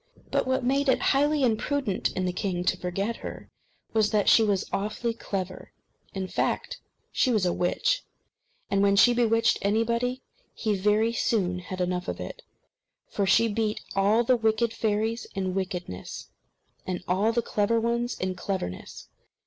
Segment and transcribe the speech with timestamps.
[0.31, 3.51] But what made it highly imprudent in the king to forget her
[3.93, 5.73] was that she was awfully clever.
[6.15, 6.79] In fact,
[7.11, 8.01] she was a witch;
[8.71, 10.23] and when she bewitched anybody,
[10.55, 12.41] he very soon had enough of it;
[13.09, 16.31] for she beat all the wicked fairies in wickedness,
[16.87, 19.07] and all the clever ones in cleverness.